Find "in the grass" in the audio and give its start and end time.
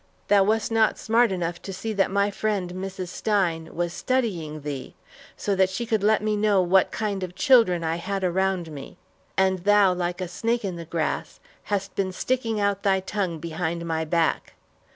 10.65-11.39